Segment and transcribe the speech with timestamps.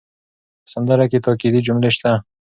[0.63, 2.11] په سندره کې تاکېدي جملې شته.